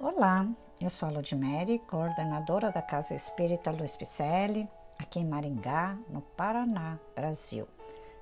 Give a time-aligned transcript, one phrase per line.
[0.00, 0.46] Olá,
[0.80, 7.00] eu sou a Ludmere, coordenadora da Casa Espírita Luiz Picelli, aqui em Maringá, no Paraná,
[7.16, 7.66] Brasil.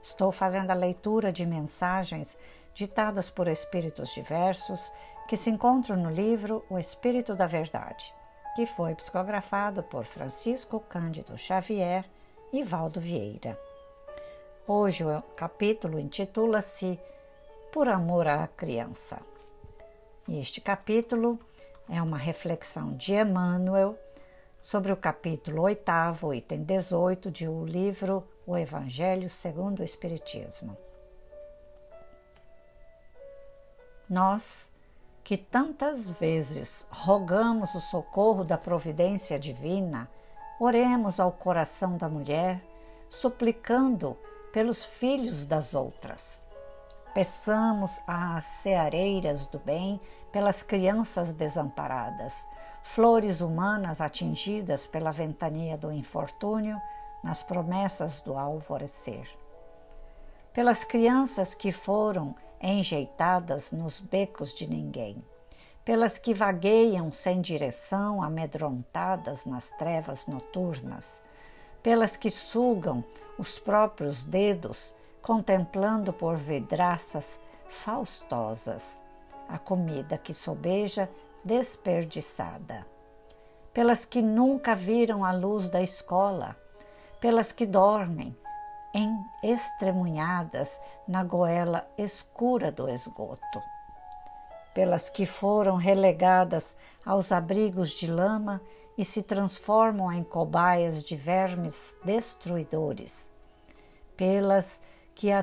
[0.03, 2.35] Estou fazendo a leitura de mensagens
[2.73, 4.91] ditadas por espíritos diversos
[5.29, 8.15] que se encontram no livro O Espírito da Verdade,
[8.55, 12.07] que foi psicografado por Francisco Cândido Xavier
[12.55, 13.61] e Valdo Vieira.
[14.67, 16.99] Hoje o capítulo intitula-se
[17.71, 19.21] Por Amor à Criança.
[20.27, 21.39] E este capítulo
[21.89, 23.99] é uma reflexão de Emmanuel
[24.61, 30.77] sobre o capítulo 8, item 18 de o livro O Evangelho segundo o Espiritismo.
[34.09, 34.71] Nós,
[35.23, 40.09] que tantas vezes rogamos o socorro da providência divina,
[40.61, 42.63] oremos ao coração da mulher,
[43.09, 44.17] suplicando
[44.53, 46.41] pelos filhos das outras.
[47.17, 49.99] Peçamos às ceareiras do bem
[50.31, 52.37] pelas crianças desamparadas,
[52.83, 56.79] flores humanas atingidas pela ventania do infortúnio
[57.25, 59.27] nas promessas do alvorecer.
[60.53, 65.25] Pelas crianças que foram enjeitadas nos becos de ninguém,
[65.87, 71.19] pelas que vagueiam sem direção, amedrontadas nas trevas noturnas,
[71.83, 73.03] pelas que sugam
[73.39, 74.93] os próprios dedos,
[75.27, 79.01] contemplando por vidraças faustosas
[79.49, 81.11] a comida que sobeja
[81.43, 82.87] desperdiçada,
[83.75, 86.55] pelas que nunca viram a luz da escola,
[87.19, 88.37] pelas que dormem
[88.95, 89.11] em
[89.43, 93.61] estremunhadas na goela escura do esgoto,
[94.73, 98.61] pelas que foram relegadas aos abrigos de lama
[98.97, 103.29] e se transformam em cobaias de vermes destruidores,
[104.17, 104.81] pelas
[105.17, 105.43] que a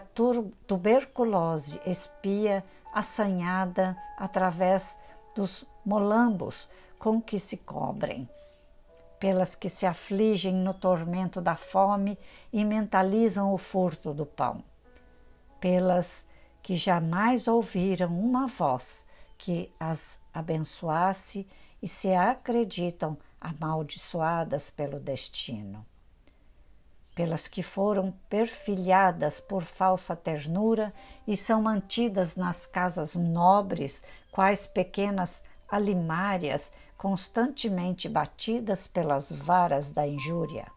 [0.68, 4.98] tuberculose espia assanhada através
[5.36, 8.30] dos molambos com que se cobrem,
[9.20, 12.20] pelas que se afligem no tormento da fome
[12.52, 14.64] e mentalizam o furto do pão,
[15.60, 16.24] pelas
[16.62, 19.08] que jamais ouviram uma voz
[19.40, 21.48] que as abençoasse
[21.82, 25.84] e se acreditam amaldiçoadas pelo destino,
[27.16, 30.94] pelas que foram perfilhadas por falsa ternura
[31.28, 34.02] e são mantidas nas casas nobres,
[34.32, 40.72] quais pequenas alimárias constantemente batidas pelas varas da injúria.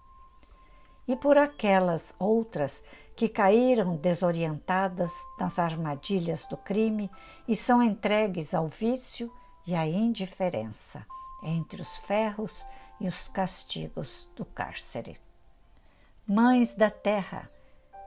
[1.09, 2.83] E por aquelas outras
[3.15, 7.11] que caíram desorientadas nas armadilhas do crime
[7.47, 9.33] e são entregues ao vício
[9.67, 11.07] e à indiferença
[11.43, 12.67] entre os ferros
[13.01, 15.26] e os castigos do cárcere.
[16.29, 17.49] Mães da terra,